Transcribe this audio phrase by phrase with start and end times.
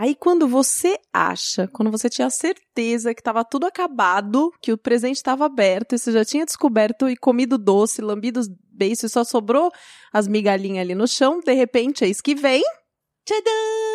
[0.00, 5.16] Aí quando você acha, quando você tinha certeza que tava tudo acabado, que o presente
[5.16, 9.24] estava aberto, e você já tinha descoberto e comido doce, lambido os beiços, e só
[9.24, 9.72] sobrou
[10.12, 12.62] as migalhinhas ali no chão, de repente é isso que vem.
[13.26, 13.87] Tchadã!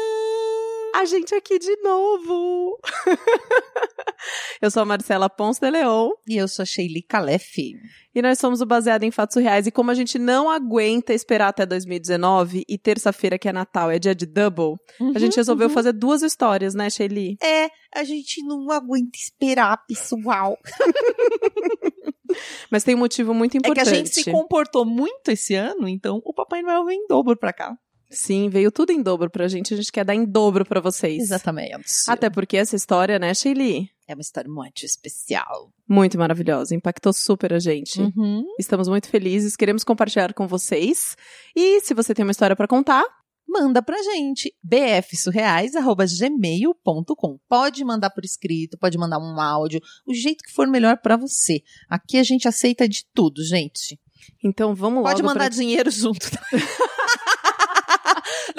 [0.93, 2.79] A gente aqui de novo!
[4.61, 6.11] eu sou a Marcela Ponce de Leon.
[6.27, 7.73] E eu sou a Sheili Calef.
[8.15, 9.65] E nós somos o Baseado em Fatos Reais.
[9.65, 13.97] E como a gente não aguenta esperar até 2019 e terça-feira, que é Natal, é
[13.97, 15.73] dia de double, Uhum, a gente resolveu uhum.
[15.73, 17.37] fazer duas histórias, né, Shelly?
[17.41, 20.57] É, a gente não aguenta esperar, pessoal.
[22.69, 23.89] Mas tem um motivo muito É que importante.
[23.89, 27.51] a gente se comportou muito esse ano, então o Papai Noel vem em dobro pra
[27.51, 27.75] cá.
[28.13, 29.73] Sim, veio tudo em dobro pra gente.
[29.73, 31.21] A gente quer dar em dobro pra vocês.
[31.21, 31.85] Exatamente.
[32.07, 33.89] Até porque essa história, né, Shelly?
[34.07, 35.71] É uma história muito especial.
[35.87, 36.75] Muito maravilhosa.
[36.75, 37.99] Impactou super a gente.
[37.99, 38.43] Uhum.
[38.59, 41.15] Estamos muito felizes, queremos compartilhar com vocês.
[41.55, 43.03] E se você tem uma história pra contar,
[43.47, 47.37] Manda pra gente, bfsurreais.gmail.com.
[47.47, 51.61] Pode mandar por escrito, pode mandar um áudio, o jeito que for melhor pra você.
[51.87, 53.99] Aqui a gente aceita de tudo, gente.
[54.43, 55.55] então vamos Pode logo mandar pra...
[55.55, 56.31] dinheiro junto.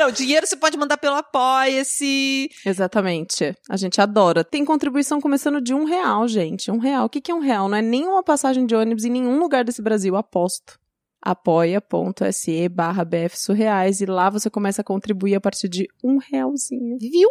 [0.05, 2.51] Não, dinheiro você pode mandar pelo Apoia-se.
[2.67, 3.57] Exatamente.
[3.71, 4.45] A gente adora.
[4.45, 6.71] Tem contribuição começando de um real, gente.
[6.71, 7.07] Um real.
[7.07, 7.71] O que, que é um real?
[7.71, 10.79] Não é nenhuma passagem de ônibus em nenhum lugar desse Brasil, aposto.
[11.23, 16.99] apoia.se barra bfsurreais e lá você começa a contribuir a partir de um realzinho.
[17.01, 17.31] Viu?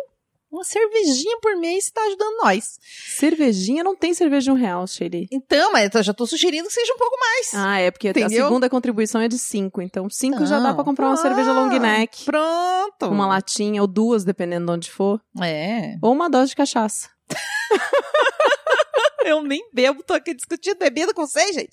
[0.53, 2.77] Uma cervejinha por mês tá ajudando nós.
[3.17, 5.27] Cervejinha não tem cerveja de um real, Shelly.
[5.31, 7.51] Então, mas eu já tô sugerindo que seja um pouco mais.
[7.55, 8.45] Ah, é porque a Entendeu?
[8.45, 10.75] segunda contribuição é de cinco, então cinco já dá Não.
[10.75, 13.07] pra comprar uma Ah, cerveja long neck, Pronto.
[13.09, 15.95] uma latinha ou duas, dependendo de onde for, É.
[16.03, 17.09] ou uma dose de cachaça.
[19.25, 21.71] Eu nem bebo, tô aqui discutindo bebida com vocês, gente.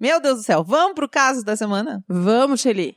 [0.00, 0.62] Meu Deus do céu.
[0.62, 2.04] Vamos pro caso da semana?
[2.08, 2.96] Vamos, Shelly.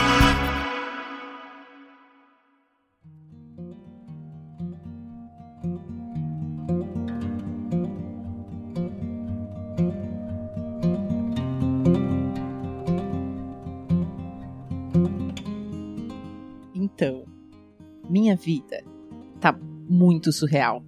[18.43, 18.83] Vida
[19.39, 19.57] tá
[19.89, 20.83] muito surreal.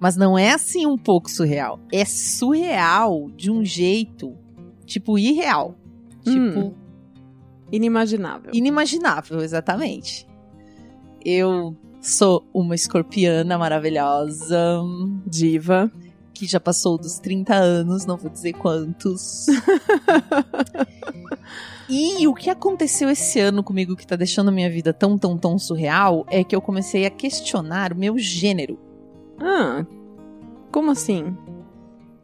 [0.00, 1.80] Mas não é assim um pouco surreal.
[1.92, 4.34] É surreal de um jeito,
[4.84, 5.76] tipo, irreal.
[6.22, 6.74] Tipo, Hum.
[7.72, 8.50] Inimaginável.
[8.54, 10.26] inimaginável, exatamente.
[11.24, 14.80] Eu sou uma escorpiana maravilhosa,
[15.26, 15.90] Diva.
[16.34, 19.46] que já passou dos 30 anos, não vou dizer quantos.
[21.88, 25.36] e o que aconteceu esse ano comigo que tá deixando a minha vida tão, tão,
[25.36, 28.78] tão surreal é que eu comecei a questionar o meu gênero.
[29.38, 29.84] Ah,
[30.72, 31.36] como assim?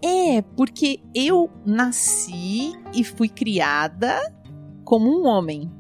[0.03, 4.19] É, porque eu nasci e fui criada
[4.83, 5.71] como um homem.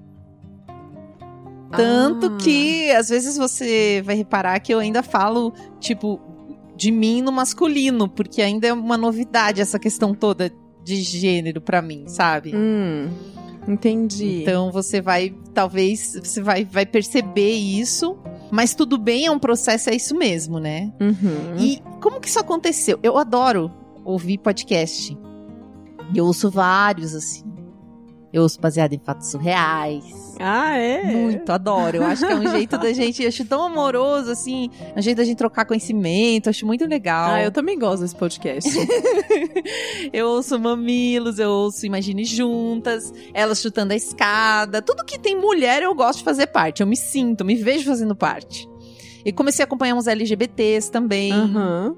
[1.70, 2.36] Tanto Ah.
[2.36, 6.20] que às vezes você vai reparar que eu ainda falo, tipo,
[6.76, 10.52] de mim no masculino, porque ainda é uma novidade essa questão toda
[10.84, 12.52] de gênero pra mim, sabe?
[12.54, 13.08] Hum,
[13.68, 14.42] entendi.
[14.42, 18.18] Então você vai, talvez, você vai, vai perceber isso,
[18.50, 20.92] mas tudo bem, é um processo, é isso mesmo, né?
[21.00, 21.58] Uhum.
[21.58, 22.98] E como que isso aconteceu?
[23.02, 23.70] Eu adoro
[24.04, 25.16] ouvir podcast.
[26.12, 27.44] E eu ouço vários, assim.
[28.32, 30.04] Eu ouço baseado em fatos surreais.
[30.38, 31.02] Ah, é?
[31.02, 31.98] Muito, adoro.
[31.98, 35.18] Eu acho que é um jeito da gente, eu acho tão amoroso, assim, um jeito
[35.18, 37.32] da gente trocar conhecimento, acho muito legal.
[37.32, 38.70] Ah, eu também gosto desse podcast.
[40.12, 44.82] Eu ouço Mamilos, eu ouço Imagine Juntas, Elas Chutando a Escada.
[44.82, 46.80] Tudo que tem mulher eu gosto de fazer parte.
[46.80, 48.68] Eu me sinto, me vejo fazendo parte.
[49.24, 51.32] E comecei a acompanhar uns LGBTs também.
[51.32, 51.94] Aham.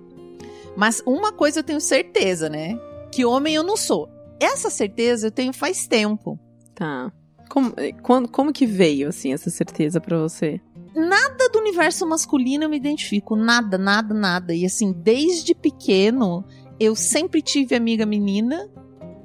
[0.76, 2.78] Mas uma coisa eu tenho certeza, né?
[3.10, 4.08] Que homem eu não sou.
[4.42, 6.38] Essa certeza eu tenho faz tempo.
[6.74, 7.12] Tá.
[7.48, 10.60] Como, eh, quando, como que veio, assim, essa certeza pra você?
[10.94, 13.36] Nada do universo masculino eu me identifico.
[13.36, 14.54] Nada, nada, nada.
[14.54, 16.44] E assim, desde pequeno,
[16.80, 18.68] eu sempre tive amiga menina,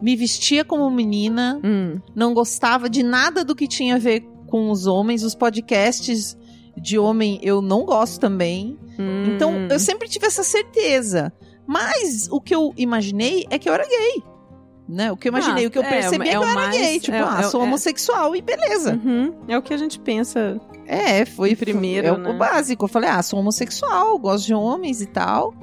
[0.01, 1.99] me vestia como menina, Hum.
[2.15, 5.23] não gostava de nada do que tinha a ver com os homens.
[5.23, 6.37] Os podcasts
[6.79, 8.77] de homem eu não gosto também.
[8.99, 9.33] Hum.
[9.35, 11.33] Então eu sempre tive essa certeza.
[11.65, 14.23] Mas o que eu imaginei é que eu era gay.
[14.87, 15.11] Né?
[15.11, 16.53] O que eu imaginei, Ah, o que eu é, percebi é, é que eu era
[16.55, 16.99] mais- gay.
[16.99, 18.93] Tipo, é- ah, é- sou é- homossexual e beleza.
[19.03, 19.33] Uhum.
[19.47, 20.59] É o que a gente pensa.
[20.85, 22.29] É, foi primeiro, foi, é né?
[22.29, 22.85] o básico.
[22.85, 25.53] Eu falei, ah, sou homossexual, gosto de homens e tal.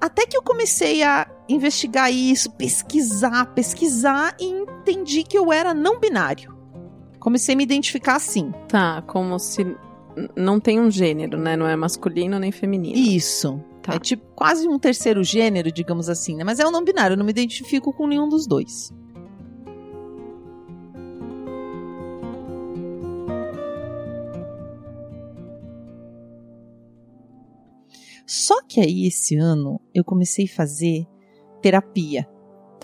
[0.00, 6.00] Até que eu comecei a investigar isso, pesquisar, pesquisar e entendi que eu era não
[6.00, 6.52] binário.
[7.20, 8.52] Comecei a me identificar assim.
[8.68, 9.64] Tá, como se
[10.36, 11.56] não tem um gênero, né?
[11.56, 12.96] Não é masculino nem feminino.
[12.98, 13.62] Isso.
[13.84, 13.94] Tá.
[13.94, 16.42] É tipo quase um terceiro gênero, digamos assim, né?
[16.42, 18.90] Mas é o não binário, eu não me identifico com nenhum dos dois.
[28.26, 31.06] Só que aí, esse ano, eu comecei a fazer
[31.60, 32.26] terapia.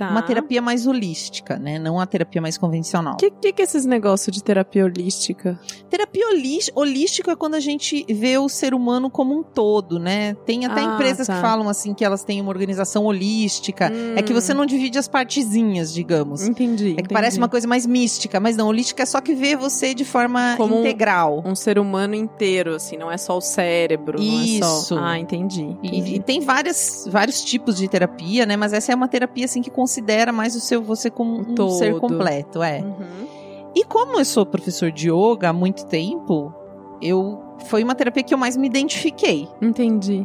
[0.01, 0.09] Tá.
[0.09, 1.79] Uma terapia mais holística, né?
[1.79, 3.13] Não a terapia mais convencional.
[3.13, 5.61] O que, que, que é esses negócios de terapia holística?
[5.91, 10.33] Terapia holís- holística é quando a gente vê o ser humano como um todo, né?
[10.47, 11.35] Tem até Ah, empresas tá.
[11.35, 13.93] que falam assim que elas têm uma organização holística.
[14.17, 16.49] É que você não divide as partezinhas, digamos.
[16.49, 16.95] Entendi.
[16.99, 19.93] É que parece uma coisa mais mística, mas não, holística é só que vê você
[19.93, 21.43] de forma Como um- integral.
[21.45, 24.19] Um ser humano inteiro, assim, não é só o cérebro.
[24.19, 24.87] Não é Isso.
[24.87, 24.99] só...
[24.99, 25.77] Ah, entendi.
[25.83, 26.15] E, entendi.
[26.15, 28.57] e tem várias, vários tipos de terapia, né?
[28.57, 31.73] Mas essa é uma terapia assim que considera mais o seu você como um, todo.
[31.73, 32.81] ser completo, é.
[32.81, 33.27] Uhum.
[33.75, 36.55] E como eu sou professor de yoga há muito tempo,
[37.03, 39.49] eu foi uma terapia que eu mais me identifiquei.
[39.61, 40.25] Entendi.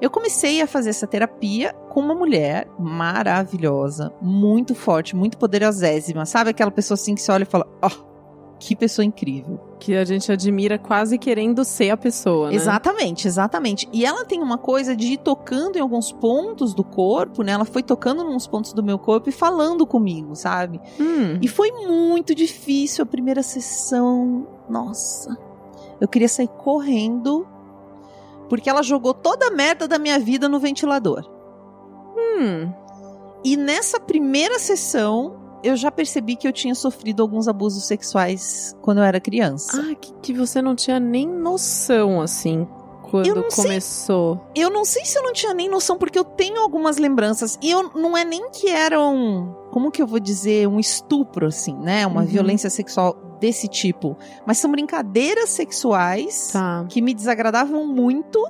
[0.00, 6.24] Eu comecei a fazer essa terapia com uma mulher maravilhosa, muito forte, muito poderosésima.
[6.24, 7.90] Sabe aquela pessoa assim que você olha e fala: Ó,
[8.64, 9.60] que pessoa incrível.
[9.78, 12.56] Que a gente admira quase querendo ser a pessoa, né?
[12.56, 13.86] Exatamente, exatamente.
[13.92, 17.52] E ela tem uma coisa de ir tocando em alguns pontos do corpo, né?
[17.52, 20.80] Ela foi tocando em uns pontos do meu corpo e falando comigo, sabe?
[20.98, 21.38] Hum.
[21.42, 24.46] E foi muito difícil a primeira sessão.
[24.66, 25.36] Nossa.
[26.00, 27.46] Eu queria sair correndo.
[28.48, 31.22] Porque ela jogou toda a merda da minha vida no ventilador.
[32.16, 32.72] Hum.
[33.44, 38.98] E nessa primeira sessão, eu já percebi que eu tinha sofrido alguns abusos sexuais quando
[38.98, 39.80] eu era criança.
[39.90, 42.66] Ah, que, que você não tinha nem noção, assim,
[43.10, 43.64] quando não sei.
[43.64, 44.40] começou.
[44.54, 47.58] Eu não sei se eu não tinha nem noção, porque eu tenho algumas lembranças.
[47.62, 49.56] E eu não é nem que eram.
[49.70, 50.68] Como que eu vou dizer?
[50.68, 52.06] Um estupro, assim, né?
[52.06, 52.26] Uma Uhum.
[52.26, 54.16] violência sexual desse tipo.
[54.46, 56.84] Mas são brincadeiras sexuais Tá.
[56.88, 58.44] que me desagradavam muito,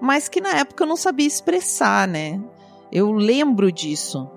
[0.00, 2.40] mas que na época eu não sabia expressar, né?
[2.92, 4.28] Eu lembro disso.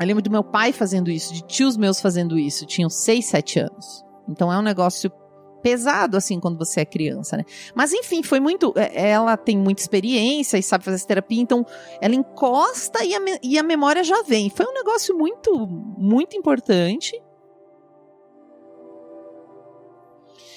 [0.00, 2.64] Eu lembro do meu pai fazendo isso, de tios meus fazendo isso.
[2.66, 4.04] Tinham 6, 7 anos.
[4.28, 5.10] Então é um negócio
[5.62, 7.44] pesado, assim, quando você é criança, né?
[7.74, 8.72] Mas enfim, foi muito.
[8.76, 11.66] é, Ela tem muita experiência e sabe fazer terapia, então
[12.00, 14.48] ela encosta e a, me- e a memória já vem.
[14.48, 17.20] Foi um negócio muito, muito importante.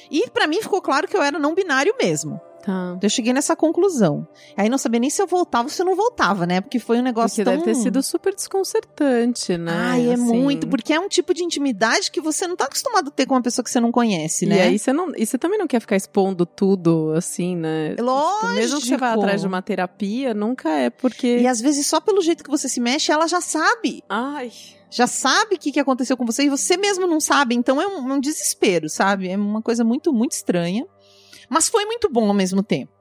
[0.09, 2.39] E pra mim ficou claro que eu era não binário mesmo.
[2.63, 2.97] Tá.
[3.01, 4.25] Eu cheguei nessa conclusão.
[4.55, 6.61] Aí não sabia nem se eu voltava ou se eu não voltava, né?
[6.61, 7.53] Porque foi um negócio Porque tão...
[7.59, 9.71] deve ter sido super desconcertante, né?
[9.73, 10.23] Ai, é Assim.
[10.23, 13.35] muito, porque é um tipo de intimidade que você não tá acostumado a ter com
[13.35, 14.55] uma pessoa que você não conhece, né?
[14.55, 17.95] E aí você não, e você também não quer ficar expondo tudo assim, né?
[17.99, 18.39] Lógico.
[18.45, 21.85] Tipo, mesmo que você vá atrás de uma terapia, nunca é porque E às vezes
[21.85, 24.01] só pelo jeito que você se mexe, ela já sabe.
[24.07, 24.49] Ai,
[24.89, 27.55] Já sabe o que, que aconteceu com você e você mesmo não sabe.
[27.55, 29.27] Então é um, é um desespero, sabe?
[29.27, 30.85] É uma coisa muito, muito estranha.
[31.53, 32.91] Mas foi muito bom ao mesmo tempo.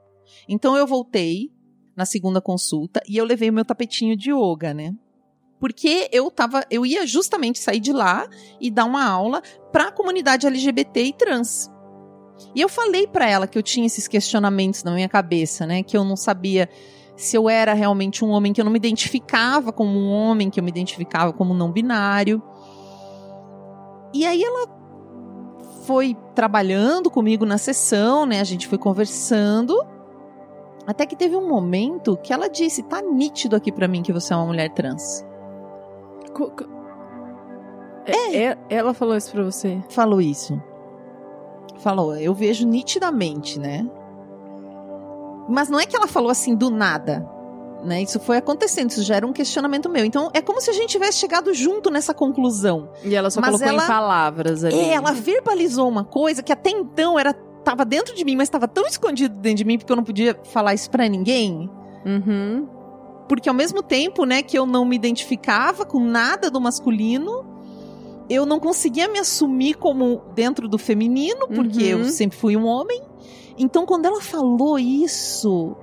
[0.47, 1.51] Então eu voltei
[1.97, 4.95] na segunda consulta e eu levei o meu tapetinho de yoga, né?
[5.59, 8.29] Porque eu tava, eu ia justamente sair de lá
[8.61, 9.41] e dar uma aula
[9.73, 11.71] para a comunidade LGBT e trans.
[12.55, 15.83] E eu falei para ela que eu tinha esses questionamentos na minha cabeça, né?
[15.83, 16.69] Que eu não sabia
[17.17, 20.61] se eu era realmente um homem, que eu não me identificava como um homem, que
[20.61, 22.43] eu me identificava como não binário.
[24.13, 24.82] E aí ela
[25.87, 28.41] foi trabalhando comigo na sessão, né?
[28.41, 29.75] A gente foi conversando.
[30.87, 34.33] Até que teve um momento que ela disse: "Tá nítido aqui pra mim que você
[34.33, 35.25] é uma mulher trans".
[36.35, 36.65] co- co-
[38.05, 39.81] É, é- ela falou isso pra você.
[39.91, 40.61] Falou isso.
[41.79, 43.89] Falou, eu vejo nitidamente, né?
[45.49, 47.29] Mas não é que ela falou assim do nada.
[47.85, 48.03] Né?
[48.03, 50.05] Isso foi acontecendo, isso já era um questionamento meu.
[50.05, 52.89] Então é como se a gente tivesse chegado junto nessa conclusão.
[53.05, 54.77] E ela só Mas colocou ela- em palavras ali.
[54.79, 57.33] É, ela verbalizou uma coisa que até então era
[57.65, 60.39] tava dentro de mim, mas estava tão escondido dentro de mim porque eu não podia
[60.45, 61.69] falar isso pra ninguém.
[62.07, 62.69] Uhum.
[63.29, 67.45] Porque ao mesmo tempo, né, que eu não me identificava com nada do masculino,
[68.29, 72.01] eu não conseguia me assumir como dentro do feminino, porque Uhum.
[72.01, 73.01] eu sempre fui um homem.
[73.59, 75.77] Então, quando ela falou isso,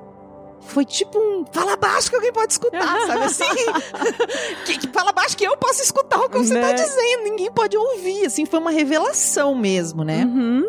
[0.61, 3.43] foi tipo um fala baixo que alguém pode escutar, sabe assim?
[4.65, 6.73] que, que fala baixo que eu posso escutar o que você tá Né?
[6.73, 10.25] dizendo, ninguém pode ouvir, assim, foi uma revelação mesmo, né?
[10.25, 10.65] Uhum.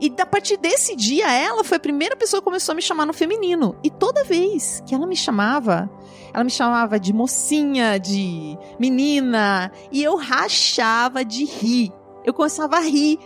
[0.00, 3.06] E a partir desse dia, ela foi a primeira pessoa que começou a me chamar
[3.06, 3.76] no feminino.
[3.82, 5.88] E toda vez que ela me chamava,
[6.32, 9.70] ela me chamava de mocinha, de menina.
[9.92, 11.92] E eu rachava de rir.
[12.24, 13.20] Eu começava a rir.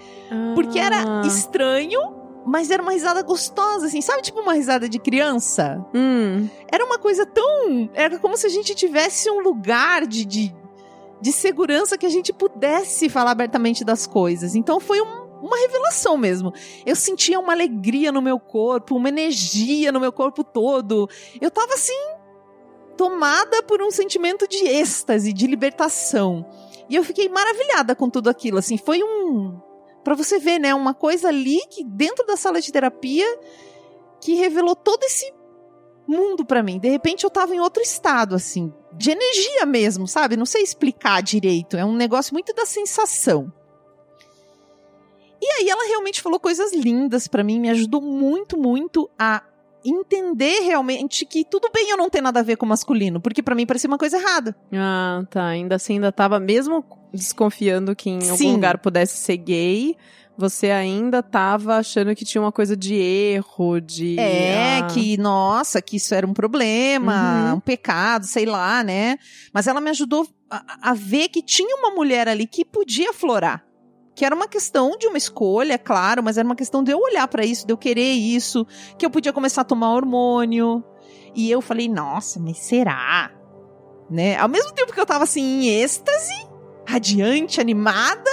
[0.55, 1.27] Porque era Ah.
[1.27, 2.18] estranho,
[2.49, 4.23] Mas era uma risada gostosa, assim, sabe?
[4.23, 5.85] Tipo uma risada de criança.
[5.95, 6.49] Hum.
[6.73, 7.91] Era uma coisa tão.
[7.93, 10.57] Era como se a gente tivesse um lugar de, de,
[11.21, 14.55] de segurança que a gente pudesse falar abertamente das coisas.
[14.55, 16.51] Então foi um, uma revelação mesmo.
[16.87, 21.07] Eu sentia uma alegria no meu corpo, uma energia no meu corpo todo.
[21.41, 21.93] Eu tava assim,
[22.97, 26.47] tomada por um sentimento de êxtase, de libertação.
[26.89, 29.68] E eu fiquei maravilhada com tudo aquilo, assim, foi um
[30.09, 33.27] para você ver, né, uma coisa ali que dentro da sala de terapia
[34.23, 35.31] que revelou todo esse
[36.07, 36.79] mundo para mim.
[36.79, 40.35] De repente eu tava em outro estado assim, de energia mesmo, sabe?
[40.35, 43.53] Não sei explicar direito, é um negócio muito da sensação.
[45.43, 49.43] E aí ela realmente falou coisas lindas para mim, me ajudou muito, muito a
[49.85, 53.55] entender realmente que tudo bem eu não ter nada a ver com masculino, porque para
[53.55, 54.57] mim parecia uma coisa errada.
[54.73, 55.47] Ah, tá.
[55.47, 58.31] Ainda assim, ainda tava mesmo desconfiando que em Sim.
[58.31, 59.97] algum lugar pudesse ser gay.
[60.37, 64.17] Você ainda tava achando que tinha uma coisa de erro, de.
[64.21, 67.57] É, ah, que, nossa, que isso era um problema, Uhum.
[67.57, 69.19] um pecado, sei lá, né?
[69.53, 73.65] Mas ela me ajudou a, a ver que tinha uma mulher ali que podia florar.
[74.19, 76.99] Que era uma questão de uma escolha, é claro, mas era uma questão de eu
[76.99, 78.67] olhar pra isso, de eu querer isso,
[78.99, 80.83] que eu podia começar a tomar hormônio.
[81.37, 83.31] E eu falei, nossa, mas será?
[84.11, 84.37] Né?
[84.37, 86.35] Ao mesmo tempo que eu tava assim em êxtase,
[86.85, 88.29] radiante, animada,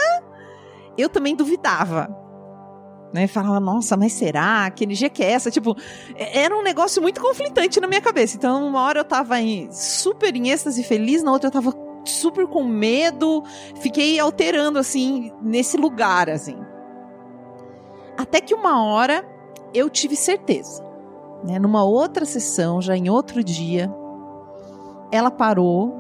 [0.98, 2.26] eu também duvidava
[3.16, 3.28] né?
[3.28, 4.70] Falava, nossa, mas será?
[4.72, 5.50] Que energia que é essa?
[5.50, 5.78] Tipo,
[6.16, 8.36] é- era um negócio muito conflitante na minha cabeça.
[8.36, 11.72] Então, uma hora eu tava em, super em êxtase feliz, na outra eu tava
[12.12, 13.44] super com medo.
[13.76, 16.58] Fiquei alterando, assim, nesse lugar, assim.
[18.18, 19.28] Até que uma hora
[19.74, 20.84] eu tive certeza.
[21.44, 21.60] Né?
[21.60, 23.94] Numa outra sessão, já em outro dia,
[25.12, 25.94] ela parou.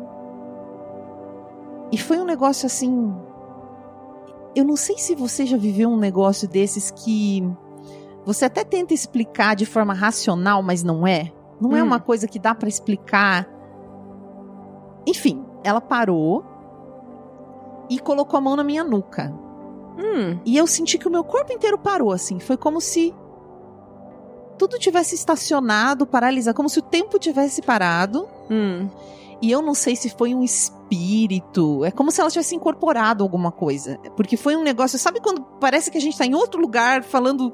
[1.91, 3.13] E foi um negócio assim
[4.55, 7.43] eu não sei se você já viveu um negócio desses que
[8.23, 11.31] você até tenta explicar de forma racional, mas não é.
[11.59, 11.87] Não é Hum.
[11.87, 13.47] uma coisa que dá pra explicar.
[15.05, 16.45] Enfim, ela parou
[17.89, 19.33] e colocou a mão na minha nuca.
[19.97, 20.39] Hum.
[20.45, 22.39] E eu senti que o meu corpo inteiro parou, assim.
[22.39, 23.13] Foi como se
[24.59, 28.27] tudo tivesse estacionado, paralisado, como se o tempo tivesse parado.
[28.49, 28.87] Hum.
[29.41, 31.83] E eu não sei se foi um espírito.
[31.83, 33.97] É como se ela tivesse incorporado alguma coisa.
[34.15, 34.99] Porque foi um negócio.
[34.99, 37.51] Sabe quando parece que a gente tá em outro lugar falando.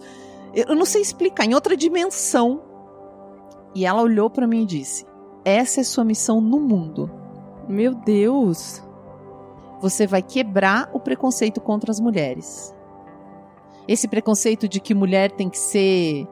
[0.54, 2.62] Eu não sei explicar, em outra dimensão.
[3.74, 5.06] E ela olhou pra mim e disse:
[5.46, 7.21] Essa é sua missão no mundo.
[7.68, 8.82] Meu Deus.
[9.82, 12.74] Você vai quebrar o preconceito contra as mulheres.
[13.88, 16.28] Esse preconceito de que mulher tem que ser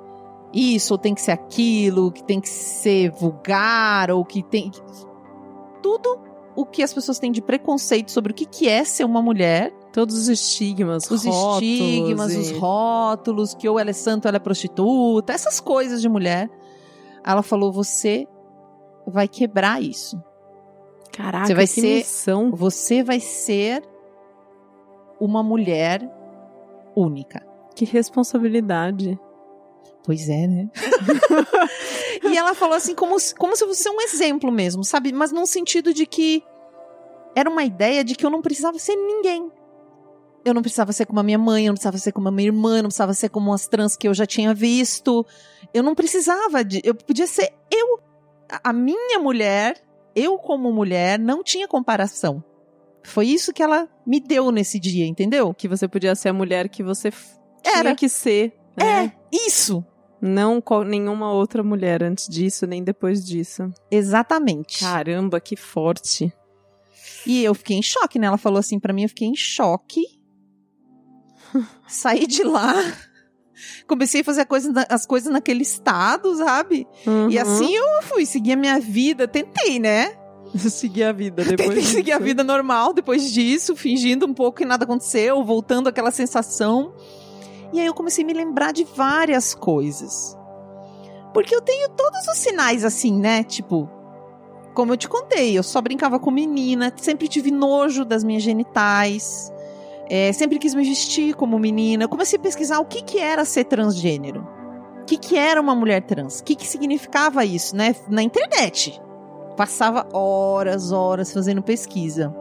[0.54, 4.72] isso, ou tem que ser aquilo, que tem que ser vulgar, ou que tem.
[5.82, 6.20] Tudo
[6.56, 9.74] o que as pessoas têm de preconceito sobre o que, que é ser uma mulher,
[9.92, 14.30] Todos os estigmas, os rótulos estigmas, e- os rótulos, que ou ela é santa ou
[14.30, 16.50] ela é prostituta, essas coisas de mulher.
[17.26, 18.28] Ela falou: você
[19.06, 20.22] vai quebrar isso.
[21.22, 22.52] Caraca, Você vai que ser- missão.
[22.52, 23.84] Você vai ser
[25.20, 26.02] uma mulher
[26.96, 27.46] única.
[27.76, 29.20] Que responsabilidade.
[30.04, 30.70] Pois é, né?
[32.24, 35.12] e ela falou assim, como, se- como se fosse um exemplo mesmo, sabe?
[35.12, 36.42] Mas num sentido de que
[37.36, 39.52] era uma ideia de que eu não precisava ser ninguém.
[40.46, 42.48] Eu não precisava ser como a minha mãe, eu não precisava ser como a minha
[42.48, 45.26] irmã, eu não precisava ser como as trans que eu já tinha visto.
[45.74, 46.80] Eu não precisava de.
[46.84, 48.00] Eu podia ser eu.
[48.64, 49.76] A minha mulher,
[50.20, 52.44] eu como mulher, não tinha comparação.
[53.04, 55.54] Foi isso que ela me deu nesse dia, entendeu?
[55.54, 57.12] Que você podia ser a mulher que você
[57.64, 57.82] Era.
[57.82, 58.54] tinha que ser.
[58.78, 59.14] É, né?
[59.32, 59.84] isso.
[60.22, 63.72] Não qual- nenhuma outra mulher antes disso, nem depois disso.
[63.90, 64.82] Exatamente.
[64.82, 66.32] Caramba, que forte.
[67.26, 68.28] E eu fiquei em choque, né?
[68.28, 70.02] Ela falou assim pra mim, eu fiquei em choque.
[71.88, 72.74] Saí de lá.
[73.88, 76.88] Comecei a fazer a coisa as coisas naquele estado, sabe?
[77.06, 77.42] E Uhum.
[77.42, 79.28] assim eu fui, segui a minha vida.
[79.28, 80.14] Tentei, né?
[80.58, 84.66] seguir a vida depois Tentei seguir a vida normal depois disso, fingindo um pouco que
[84.66, 86.94] nada aconteceu, voltando àquela sensação.
[87.72, 90.36] E aí eu comecei a me lembrar de várias coisas.
[91.34, 93.44] Porque eu tenho todos os sinais assim, né?
[93.44, 93.88] Tipo,
[94.74, 99.52] como eu te contei, eu só brincava com menina, sempre tive nojo das minhas genitais,
[100.10, 102.08] é, sempre quis me vestir como menina.
[102.08, 104.48] Comecei a pesquisar o que, que era ser transgênero.
[105.02, 106.40] O que, que era uma mulher trans?
[106.40, 107.96] O que, que significava isso, né?
[108.10, 109.00] Na internet.
[109.56, 112.34] Passava horas, horas fazendo pesquisa.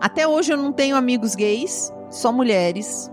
[0.00, 3.10] Até hoje eu não tenho amigos gays, só mulheres.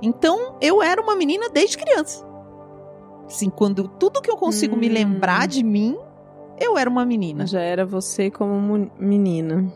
[0.00, 2.24] Então eu era uma menina desde criança.
[3.26, 4.92] Assim, quando tudo que eu consigo me Hum.
[4.92, 5.96] lembrar de mim,
[6.60, 7.46] eu era uma menina.
[7.46, 9.70] Já era você como menina.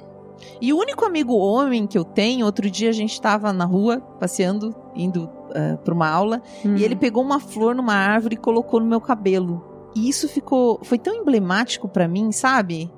[0.60, 4.00] E o único amigo homem que eu tenho, outro dia a gente tava na rua,
[4.18, 6.76] passeando, indo uh, pra uma aula, Hum.
[6.76, 9.64] e ele pegou uma flor numa árvore e colocou no meu cabelo.
[9.94, 12.90] E isso ficou, foi tão emblemático pra mim, sabe?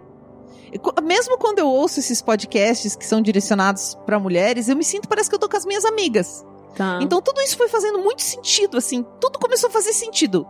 [1.05, 5.29] Mesmo quando eu ouço esses podcasts que são direcionados pra mulheres, eu me sinto parece
[5.29, 6.45] que eu tô com as minhas amigas.
[6.77, 6.99] Tá.
[7.03, 10.47] Então tudo isso foi fazendo muito sentido, assim, tudo começou a fazer sentido.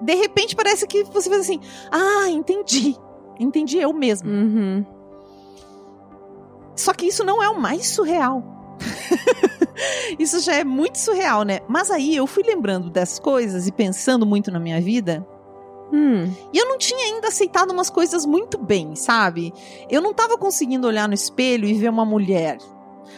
[0.00, 2.96] De repente parece que você faz assim: "Ah, entendi.
[3.40, 4.30] Entendi eu mesmo".
[4.30, 4.84] Uhum.
[6.76, 8.42] Só que isso não é o mais surreal.
[10.18, 11.60] isso já é muito surreal, né?
[11.68, 15.26] Mas aí eu fui lembrando das coisas e pensando muito na minha vida,
[15.92, 16.28] Hum.
[16.52, 19.52] e eu não tinha ainda aceitado umas coisas muito bem, sabe?
[19.88, 22.58] Eu não tava conseguindo olhar no espelho e ver uma mulher.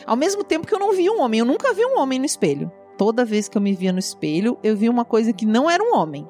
[0.04, 2.26] Ao mesmo tempo que eu não via um homem, eu nunca vi um homem no
[2.26, 2.70] espelho.
[2.98, 5.82] Toda vez que eu me via no espelho, eu via uma coisa que não era
[5.82, 6.28] um homem.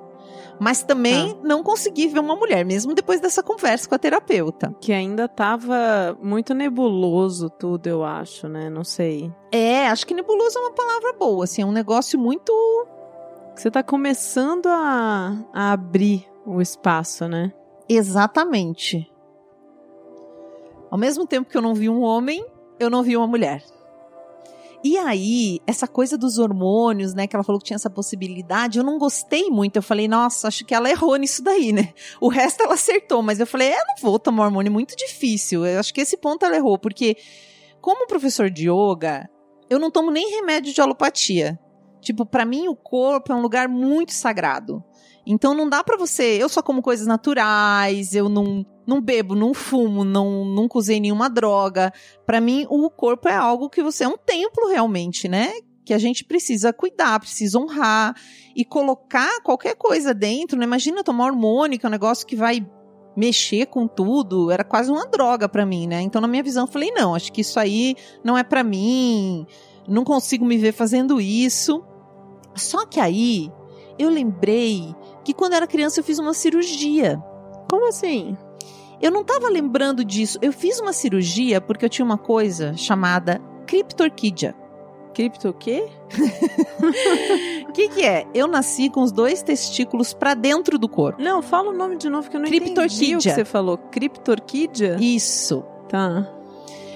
[0.60, 4.74] Mas também não consegui ver uma mulher, mesmo depois dessa conversa com a terapeuta.
[4.80, 8.70] Que ainda tava muito nebuloso tudo, eu acho, né?
[8.70, 9.32] Não sei.
[9.52, 12.52] É, acho que nebuloso é uma palavra boa, assim, é um negócio muito
[13.54, 17.52] Você tá começando a, a abrir o espaço, né?
[17.88, 19.10] Exatamente.
[20.90, 22.44] Ao mesmo tempo que eu não vi um homem,
[22.78, 23.62] eu não vi uma mulher.
[24.86, 28.84] E aí, essa coisa dos hormônios, né, que ela falou que tinha essa possibilidade, eu
[28.84, 29.74] não gostei muito.
[29.74, 31.92] Eu falei, nossa, acho que ela errou nisso daí, né?
[32.20, 35.66] O resto ela acertou, mas eu falei, é, não vou tomar hormônio, muito difícil.
[35.66, 37.16] Eu acho que esse ponto ela errou, porque
[37.80, 39.28] como professor de yoga,
[39.68, 41.58] eu não tomo nem remédio de alopatia.
[42.00, 44.84] Tipo, pra mim o corpo é um lugar muito sagrado.
[45.26, 49.52] Então não dá pra você, eu só como coisas naturais, eu não não bebo, não
[49.52, 51.92] fumo, não nunca usei nenhuma droga.
[52.24, 55.52] Pra mim o corpo é algo que você é um templo realmente, né?
[55.84, 58.14] Que a gente precisa cuidar, precisa honrar
[58.54, 60.64] e colocar qualquer coisa dentro, né?
[60.64, 62.66] Imagina tomar hormônio, que é um negócio que vai
[63.16, 66.02] mexer com tudo, era quase uma droga pra mim, né?
[66.02, 69.46] Então na minha visão eu falei, não, acho que isso aí não é pra mim,
[69.88, 71.82] não consigo me ver fazendo isso.
[72.54, 73.50] Só que aí
[73.98, 77.18] eu lembrei que quando era criança eu fiz uma cirurgia.
[77.70, 78.36] Como assim?
[79.00, 80.38] Eu não tava lembrando disso.
[80.40, 84.54] Eu fiz uma cirurgia porque eu tinha uma coisa chamada criptorquídea.
[85.16, 85.88] Cripto o quê?
[87.66, 88.26] O que que é?
[88.34, 91.22] Eu nasci com os dois testículos pra dentro do corpo.
[91.22, 93.78] Não, fala o nome de novo que eu não entendi o que você falou.
[93.78, 94.98] Criptorquídea?
[95.00, 95.64] Isso.
[95.88, 96.30] Tá.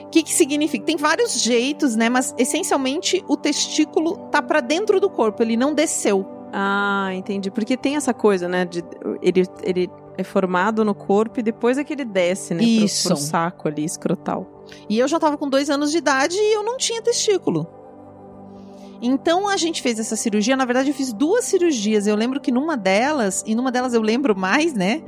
[0.05, 0.85] O que que significa?
[0.85, 2.11] Tem vários jeitos, né?
[2.11, 6.27] Mas essencialmente o testículo tá pra dentro do corpo, ele não desceu.
[6.53, 7.51] Ah, entendi.
[7.51, 8.67] Porque tem essa coisa, né?
[8.67, 8.85] De,
[9.23, 12.61] ele, ele é formado no corpo e depois é que ele desce, né?
[12.63, 13.09] pro- Isso.
[13.09, 14.65] Pro, saco ali, escrotal.
[14.89, 17.67] E eu já tava com dois anos de idade e eu não tinha testículo.
[19.03, 20.57] Então a gente fez essa cirurgia.
[20.57, 22.07] Na verdade, eu fiz duas cirurgias.
[22.07, 25.03] Eu lembro que numa delas, e numa delas eu lembro mais, né?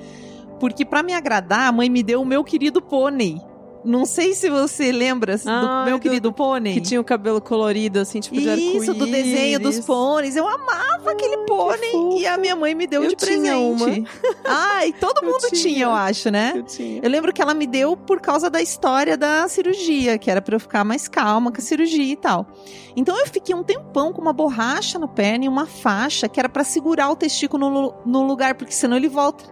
[0.58, 3.40] Porque pra me agradar, a mãe me deu o meu querido pônei.
[3.84, 6.74] Não sei se você lembra do Ai, meu do- querido pônei.
[6.74, 9.86] Que tinha o cabelo colorido, assim, tipo de Isso, do desenho dos arco-íris.
[9.86, 10.36] pôneis.
[10.36, 11.90] Eu amava aquele pônei.
[12.20, 14.04] E a minha mãe me deu Eu de presente.
[14.44, 15.60] Ai, todo Eu mundo tinha.
[15.62, 15.84] tinha.
[15.86, 16.52] eu acho, né?
[16.56, 17.00] Eu tinha.
[17.02, 20.54] Eu lembro que ela me deu por causa da história da cirurgia, que era pra
[20.54, 22.46] eu ficar mais calma com a cirurgia e tal.
[22.94, 26.48] Então eu fiquei um tempão com uma borracha na perna e uma faixa que era
[26.48, 29.44] pra segurar o testículo no, no lugar, porque senão ele volta.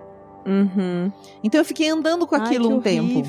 [0.47, 1.11] Uhum.
[1.43, 3.23] Então eu fiquei andando com aquilo Ai, um tempo.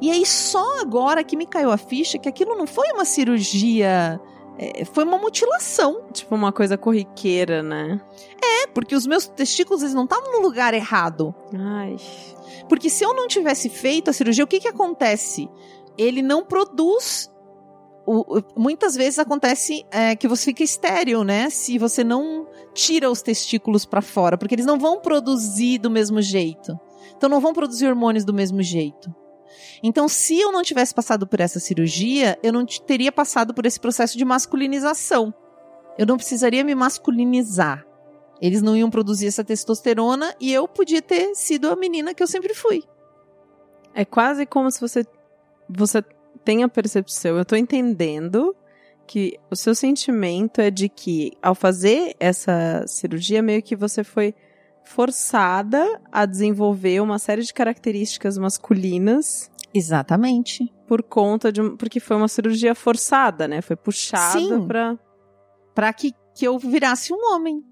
[0.00, 4.20] E aí só agora que me caiu a ficha que aquilo não foi uma cirurgia,
[4.58, 6.04] é, foi uma mutilação.
[6.12, 8.00] Tipo uma coisa corriqueira, né?
[8.42, 11.34] É, porque os meus testículos eles não estavam no lugar errado.
[11.54, 11.96] Ai.
[12.68, 15.48] Porque se eu não tivesse feito a cirurgia, o que que acontece?
[15.98, 17.28] Ele não produz.
[18.06, 21.48] o- muitas vezes acontece é, que você fica estéril, né?
[21.50, 26.20] Se você não tira os testículos pra fora, porque eles não vão produzir do mesmo
[26.22, 26.76] jeito.
[27.16, 29.14] Então não vão produzir hormônios do mesmo jeito.
[29.82, 33.78] Então, se eu não tivesse passado por essa cirurgia, eu não teria passado por esse
[33.78, 35.32] processo de masculinização.
[35.98, 37.86] Eu não precisaria me masculinizar.
[38.40, 42.26] Eles não iam produzir essa testosterona e eu podia ter sido a menina que eu
[42.26, 42.82] sempre fui.
[43.94, 45.04] É quase como se você
[45.68, 46.02] você
[46.44, 47.36] tenha percepção.
[47.36, 48.56] Eu tô entendendo
[49.06, 54.34] que o seu sentimento é de que ao fazer essa cirurgia meio que você foi
[54.90, 60.68] forçada a desenvolver uma série de características masculinas Exatamente.
[60.88, 63.62] por conta de porque foi uma cirurgia forçada, né?
[63.62, 64.98] Foi puxada pra
[65.72, 67.62] Para que, que eu virasse um homem.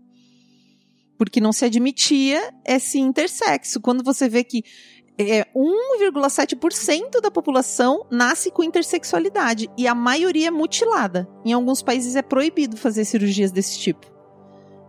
[1.19, 3.81] Porque não se admitia esse intersexo.
[3.81, 4.63] Quando você vê que
[5.19, 11.29] é, 1,7% da população nasce com intersexualidade e a maioria é mutilada.
[11.45, 14.18] Em alguns países é proibido fazer cirurgias desse tipo.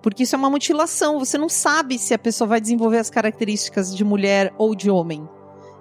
[0.01, 3.95] Porque isso é uma mutilação, você não sabe se a pessoa vai desenvolver as características
[3.95, 5.27] de mulher ou de homem.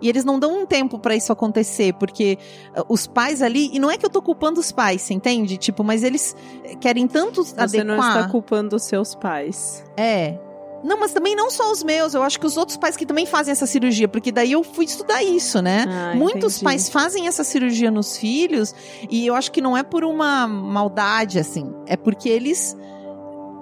[0.01, 2.39] E eles não dão um tempo para isso acontecer, porque
[2.77, 5.57] uh, os pais ali, e não é que eu tô culpando os pais, você entende?
[5.57, 6.37] Tipo, mas eles
[6.81, 7.85] querem tanto Você adequar.
[7.85, 9.85] não está culpando os seus pais.
[9.97, 10.39] É.
[10.85, 13.27] Não, mas também não só os meus, eu acho que os outros pais que também
[13.27, 15.85] fazem essa cirurgia, porque daí eu fui estudar isso, né?
[15.89, 16.65] Ah, Muitos entendi.
[16.65, 18.73] pais fazem essa cirurgia nos filhos
[19.11, 21.75] e eu acho que não é por uma maldade, assim.
[21.87, 22.77] É porque eles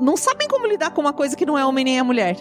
[0.00, 2.36] não sabem como lidar com uma coisa que não é homem nem é mulher,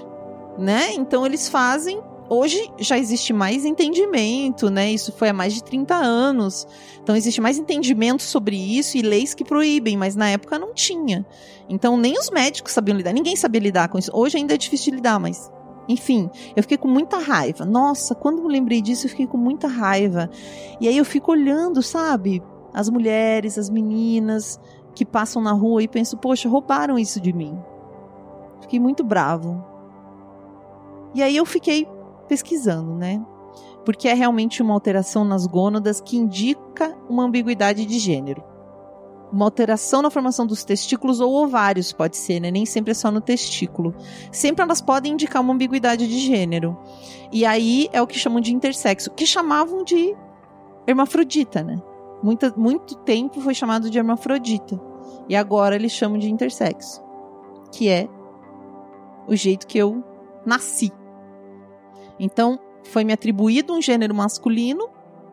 [0.58, 0.94] né?
[0.94, 2.02] Então eles fazem.
[2.28, 4.92] Hoje já existe mais entendimento, né?
[4.92, 6.68] Isso foi há mais de 30 anos.
[7.04, 11.26] Então existe mais entendimento sobre isso e leis que proíbem, mas na época não tinha.
[11.70, 14.12] Então nem os médicos sabiam lidar, ninguém sabia lidar com isso.
[14.14, 15.52] Hoje ainda é difícil de lidar, mas
[15.88, 17.64] enfim, eu fiquei com muita raiva.
[17.64, 20.30] Nossa, quando eu lembrei disso, eu fiquei com muita raiva.
[20.82, 22.42] E aí eu fico olhando, sabe?
[22.74, 24.60] As mulheres, as meninas
[24.96, 27.56] que passam na rua e penso, poxa, roubaram isso de mim.
[28.62, 29.64] Fiquei muito bravo.
[31.14, 31.88] E aí eu fiquei
[32.28, 33.24] pesquisando, né?
[33.84, 38.44] Porque é realmente uma alteração nas gônadas que indica uma ambiguidade de gênero.
[39.32, 42.50] Uma alteração na formação dos testículos ou ovários, pode ser, né?
[42.50, 43.94] Nem sempre é só no testículo.
[44.32, 46.78] Sempre elas podem indicar uma ambiguidade de gênero.
[47.32, 50.16] E aí é o que chamam de intersexo, que chamavam de
[50.88, 51.82] hermafrodita, né?
[52.24, 54.80] Muita, muito tempo foi chamado de hermafrodita.
[55.28, 57.04] E agora eles chamam de intersexo.
[57.72, 58.10] Que é
[59.28, 60.04] o jeito que eu
[60.46, 60.92] nasci.
[62.20, 64.90] Então, foi me atribuído um gênero masculino,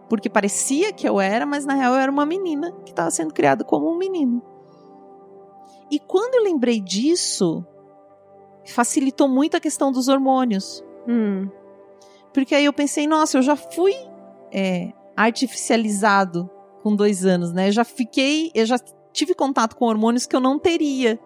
[0.09, 3.33] porque parecia que eu era, mas na real eu era uma menina que estava sendo
[3.33, 4.43] criada como um menino.
[5.91, 7.65] E quando eu lembrei disso,
[8.67, 10.83] facilitou muito a questão dos hormônios.
[11.07, 11.49] Hum.
[12.33, 13.95] Porque aí eu pensei, nossa, eu já fui
[14.51, 16.51] é, artificializado
[16.83, 17.69] com dois anos, né?
[17.69, 18.77] Eu já fiquei, eu já
[19.13, 21.19] tive contato com hormônios que eu não teria.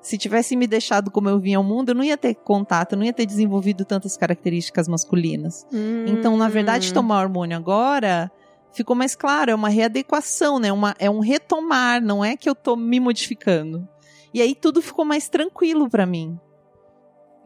[0.00, 2.98] Se tivesse me deixado como eu vinha ao mundo, eu não ia ter contato, eu
[2.98, 5.64] não ia ter desenvolvido tantas características masculinas.
[6.06, 6.94] Então, na verdade, Hum.
[6.94, 8.30] tomar hormônio agora
[8.72, 10.72] ficou mais claro, é uma readequação, né?
[10.72, 13.86] Uma, é um retomar, não é que eu tô me modificando.
[14.34, 16.36] E aí tudo ficou mais tranquilo pra mim.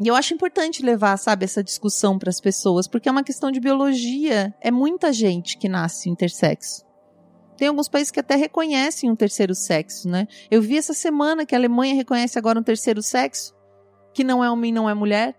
[0.01, 3.51] E eu acho importante levar, sabe, essa discussão para as pessoas, porque é uma questão
[3.51, 4.55] de biologia.
[4.61, 6.86] É muita gente que nasce intersexo.
[7.57, 10.27] Tem alguns países que até reconhecem um terceiro sexo, né?
[10.51, 13.55] Eu vi essa semana que a Alemanha reconhece agora um terceiro sexo,
[14.13, 15.35] que não é homem, não é mulher.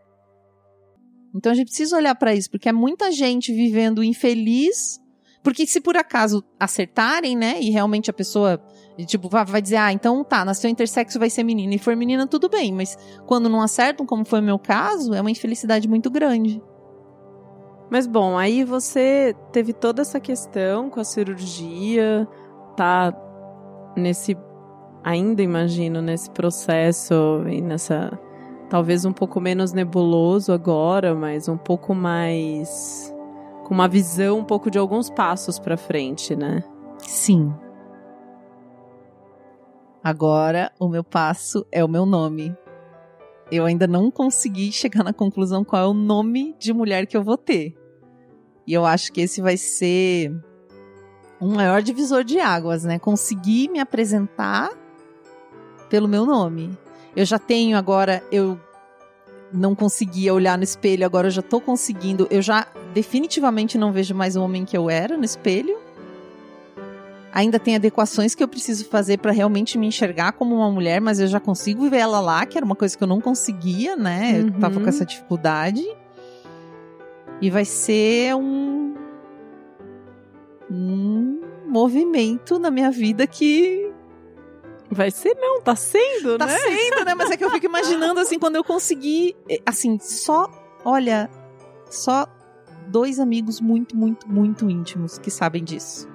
[1.35, 4.99] Então a gente precisa olhar para isso, porque é muita gente vivendo infeliz.
[5.43, 8.61] Porque se por acaso acertarem, né, e realmente a pessoa,
[9.05, 12.49] tipo, vai dizer, ah, então tá, nasceu intersexo, vai ser menina, e for menina, tudo
[12.49, 16.61] bem, mas quando não acertam, como foi o meu caso, é uma infelicidade muito grande.
[17.89, 22.27] Mas bom, aí você teve toda essa questão com a cirurgia,
[22.75, 23.13] tá
[23.95, 24.37] nesse
[25.03, 28.19] ainda imagino nesse processo e nessa
[28.69, 33.13] talvez um pouco menos nebuloso agora, mas um pouco mais
[33.63, 36.63] com uma visão um pouco de alguns passos pra frente, né?
[36.99, 37.53] Sim.
[40.03, 42.55] Agora, o meu passo é o meu nome.
[43.51, 47.23] Eu ainda não consegui chegar na conclusão qual é o nome de mulher que eu
[47.23, 47.75] vou ter.
[48.65, 50.33] E eu acho que esse vai ser
[51.39, 52.99] um maior divisor de águas, né?
[52.99, 54.69] Conseguir me apresentar
[55.89, 56.77] pelo meu nome.
[57.15, 58.59] Eu já tenho agora, eu
[59.53, 62.27] não conseguia olhar no espelho, agora eu já tô conseguindo.
[62.29, 65.86] Eu já definitivamente não vejo mais o homem que eu era no espelho.
[67.37, 71.19] Ainda tem adequações que eu preciso fazer para realmente me enxergar como uma mulher, mas
[71.19, 74.39] eu já consigo ver ela lá, que era uma coisa que eu não conseguia, né?
[74.39, 74.59] Eu Uhum.
[74.59, 75.85] tava com essa dificuldade.
[77.39, 78.95] E vai ser um
[80.71, 83.93] um movimento na minha vida que
[84.89, 86.57] Vai ser não, tá sendo, tá né?
[86.57, 87.13] sendo, né?
[87.13, 90.49] Mas é que eu fico imaginando assim, quando eu conseguir, eh, assim, só,
[90.83, 91.29] olha,
[91.87, 92.25] só
[92.87, 96.07] dois amigos muito, muito, muito íntimos que sabem disso.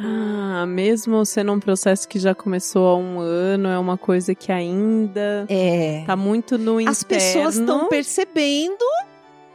[0.00, 4.52] Ah, mesmo sendo um processo que já começou há um ano, é uma coisa que
[4.52, 6.04] ainda É.
[6.06, 6.90] tá muito no interno.
[6.90, 8.84] As pessoas estão percebendo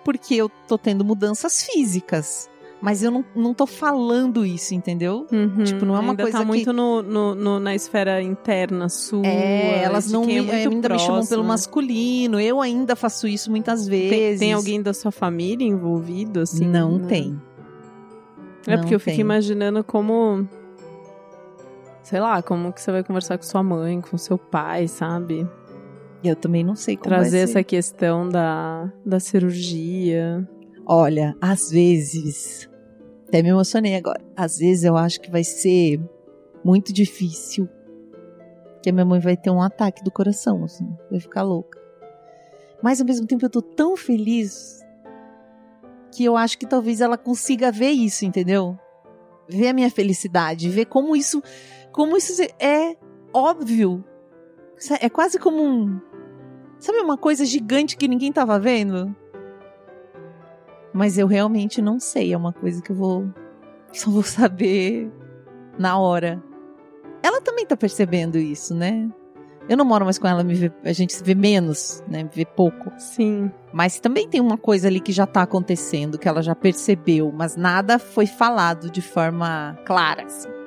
[0.03, 2.49] porque eu tô tendo mudanças físicas.
[2.81, 5.25] Mas eu não, não tô falando isso, entendeu?
[5.31, 8.21] Uhum, Tipo, não é uma ainda coisa tá que- muito no, no- no- na esfera
[8.21, 9.25] interna sua.
[9.25, 11.43] É, elas não quem me, é ainda me chamam pelo próximo.
[11.45, 12.41] masculino.
[12.41, 14.39] Eu ainda faço isso muitas Tem, vezes.
[14.41, 16.65] tem alguém da sua família envolvido, assim?
[16.67, 17.07] não né?
[17.07, 17.41] tem.
[18.67, 20.47] É porque eu fico imaginando como.
[22.01, 25.47] Sei lá, como que você vai conversar com sua mãe, com seu pai, sabe?
[26.23, 30.47] Eu também não sei como Trazer vai essa questão da, da cirurgia.
[30.85, 32.69] Olha, às vezes.
[33.27, 34.21] Até me emocionei agora.
[34.35, 35.99] Às vezes eu acho que vai ser
[36.63, 37.67] muito difícil.
[38.81, 40.87] Que a minha mãe vai ter um ataque do coração, assim.
[41.09, 41.81] Vai ficar louca.
[42.81, 44.83] Mas ao mesmo tempo eu tô tão feliz
[46.13, 48.77] que eu acho que talvez ela consiga ver isso, entendeu?
[49.47, 51.41] Ver a minha felicidade, ver como isso,
[51.91, 52.95] como isso é
[53.33, 54.03] óbvio.
[54.99, 55.99] É quase como um,
[56.79, 59.15] sabe uma coisa gigante que ninguém tava vendo?
[60.93, 63.33] Mas eu realmente não sei, é uma coisa que eu vou
[63.93, 65.11] só vou saber
[65.77, 66.43] na hora.
[67.21, 69.09] Ela também tá percebendo isso, né?
[69.67, 72.27] Eu não moro mais com ela, vê, a gente se vê menos, né?
[72.33, 72.91] Vê pouco.
[72.97, 73.51] Sim.
[73.71, 77.55] Mas também tem uma coisa ali que já tá acontecendo, que ela já percebeu, mas
[77.55, 80.62] nada foi falado de forma clara, assim.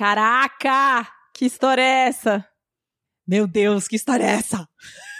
[0.00, 1.06] Caraca!
[1.34, 2.48] Que história é essa?
[3.28, 4.66] Meu Deus, que história é essa?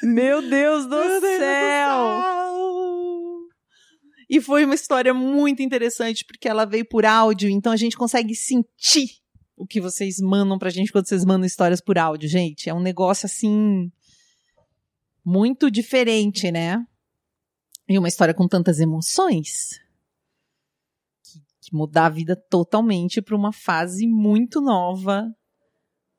[0.03, 1.99] Meu Deus do, Meu Deus céu.
[1.99, 3.49] do céu!
[4.31, 8.35] E foi uma história muito interessante, porque ela veio por áudio, então a gente consegue
[8.35, 9.19] sentir
[9.55, 12.71] o que vocês mandam pra gente quando vocês mandam histórias por áudio, gente.
[12.71, 13.93] É um negócio assim.
[15.23, 16.83] muito diferente, né?
[17.87, 19.79] E uma história com tantas emoções
[21.70, 25.26] mudar a vida totalmente para uma fase muito nova,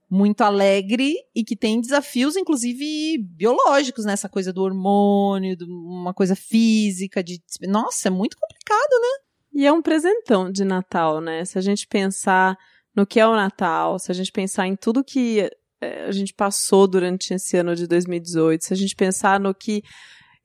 [0.10, 4.32] muito alegre e que tem desafios, inclusive biológicos, nessa né?
[4.32, 9.32] coisa do hormônio, de uma coisa física, de nossa, é muito complicado, né?
[9.54, 11.46] E é um presentão de Natal, né?
[11.46, 12.58] Se a gente pensar
[12.94, 15.50] no que é o Natal, se a gente pensar em tudo que
[15.82, 19.82] eh, a gente passou durante esse ano de 2018, se a gente pensar no que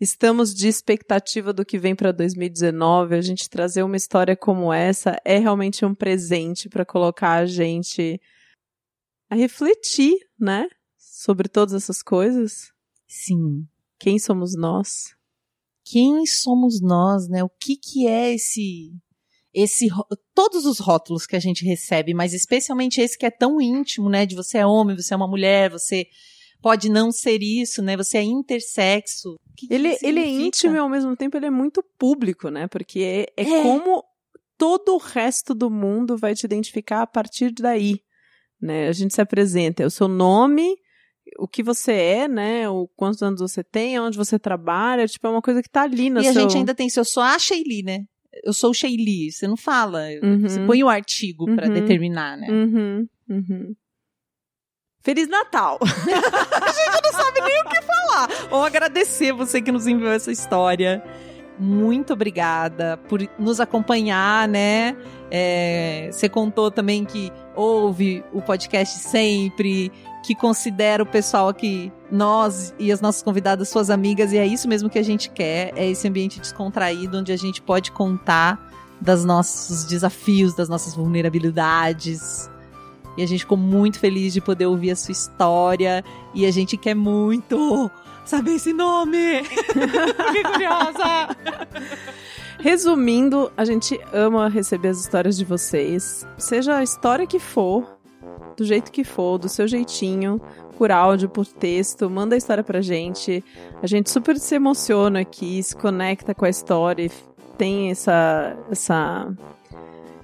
[0.01, 3.15] estamos de expectativa do que vem para 2019.
[3.15, 8.21] A gente trazer uma história como essa é realmente um presente para colocar a gente
[9.29, 10.69] a refletir, né?
[10.97, 12.71] Sobre todas essas coisas.
[13.07, 13.67] Sim.
[13.99, 15.15] Quem somos nós?
[15.85, 17.43] Quem somos nós, né?
[17.43, 18.93] O que que é esse
[19.55, 19.89] esse
[20.35, 24.27] todos os rótulos que a gente recebe, mas especialmente esse que é tão íntimo, né?
[24.27, 26.07] De você é homem, você é uma mulher, você
[26.61, 27.97] pode não ser isso, né?
[27.97, 29.37] Você é intersexo.
[29.57, 32.67] Que ele, que ele é íntimo e ao mesmo tempo ele é muito público, né?
[32.67, 34.05] Porque é, é, é, como
[34.59, 38.01] todo o resto do mundo vai te identificar a partir daí,
[38.61, 38.89] né?
[38.89, 40.77] A gente se apresenta, é o seu nome,
[41.39, 42.69] o que você é, né?
[42.69, 46.11] O quantos anos você tem, onde você trabalha, tipo, é uma coisa que tá ali
[46.11, 46.33] na E seu...
[46.33, 48.05] a gente ainda tem, se eu sou a Sheili, né?
[48.45, 50.41] Eu sou o Sheili, você não fala, uhum.
[50.41, 51.57] você põe o artigo uhum.
[51.57, 52.49] para determinar, né?
[52.51, 53.09] Uhum.
[53.29, 53.75] Uhum.
[55.07, 55.79] Feliz Natal!
[55.87, 58.29] a gente não sabe nem o que falar.
[58.51, 61.01] Ou agradecer você que nos enviou essa história.
[61.57, 64.97] Muito obrigada por nos acompanhar, né?
[65.31, 69.93] É, você contou também que ouve o podcast sempre,
[70.25, 74.67] que considera o pessoal aqui, nós e as nossas convidadas, suas amigas, e é isso
[74.67, 78.59] mesmo que a gente quer: é esse ambiente descontraído onde a gente pode contar
[79.01, 82.51] dos nossos desafios, das nossas vulnerabilidades,
[83.17, 86.05] e a gente ficou muito feliz de poder ouvir a sua história.
[86.35, 87.91] E a gente quer muito
[88.25, 89.43] saber esse nome.
[89.45, 91.37] Fiquei curiosa.
[92.59, 96.27] Resumindo, a gente ama receber as histórias de vocês.
[96.37, 97.99] Seja a história que for,
[98.57, 100.41] do jeito que for, do seu jeitinho,
[100.77, 103.45] por áudio, por texto, manda a história pra gente.
[103.83, 107.11] A gente super se emociona aqui, se conecta com a história,
[107.57, 109.29] tem essa essa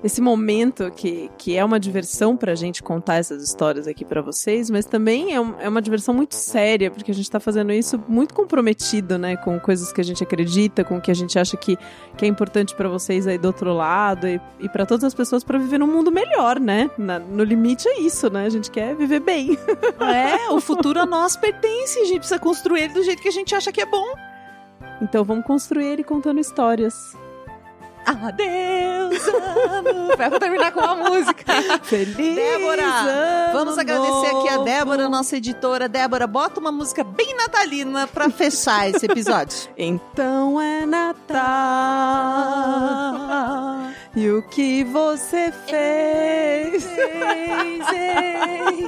[0.04, 4.68] esse momento que, que é uma diversão pra gente contar essas histórias aqui para vocês,
[4.68, 8.02] mas também é, um, é uma diversão muito séria, porque a gente tá fazendo isso
[8.08, 11.56] muito comprometido, né, com coisas que a gente acredita, com o que a gente acha
[11.56, 11.78] que,
[12.16, 15.44] que é importante para vocês aí do outro lado e, e para todas as pessoas
[15.44, 16.90] para viver num mundo melhor, né?
[16.98, 18.46] Na, no limite é isso, né?
[18.46, 19.58] A gente quer viver bem.
[20.02, 23.32] É, o futuro a nós pertence, a gente precisa construir ele do jeito que a
[23.32, 24.14] gente acha que é bom.
[25.00, 27.16] Então vamos construir ele contando histórias.
[28.04, 30.16] Adeus, ano.
[30.16, 31.44] Pra terminar com uma música.
[31.82, 35.88] Feliz Débora, vamos agradecer aqui a Débora, nossa editora.
[35.88, 39.68] Débora, bota uma música bem natalina pra fechar esse episódio.
[39.78, 41.42] então é Natal.
[44.14, 46.84] E o que você fez?
[46.84, 48.82] fez, fez.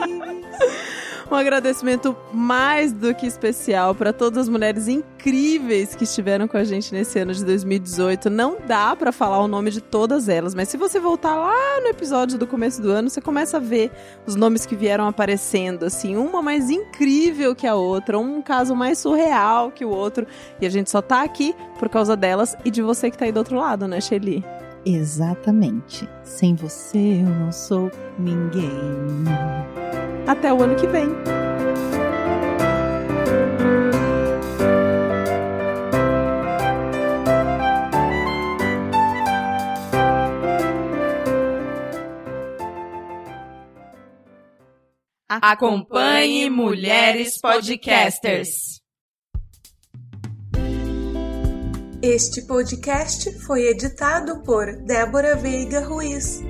[1.30, 6.64] Um agradecimento mais do que especial para todas as mulheres incríveis que estiveram com a
[6.64, 8.28] gente nesse ano de 2018.
[8.28, 11.88] Não dá para falar o nome de todas elas, mas se você voltar lá no
[11.88, 13.90] episódio do começo do ano, você começa a ver
[14.26, 18.98] os nomes que vieram aparecendo, assim, uma mais incrível que a outra, um caso mais
[18.98, 20.26] surreal que o outro,
[20.60, 23.32] e a gente só tá aqui por causa delas e de você que tá aí
[23.32, 24.44] do outro lado, né, Shelly?
[24.84, 26.08] Exatamente.
[26.22, 28.70] Sem você eu não sou ninguém.
[30.26, 31.08] Até o ano que vem!
[45.28, 48.80] Acompanhe Mulheres Podcasters.
[52.00, 56.40] Este podcast foi editado por Débora Veiga Ruiz.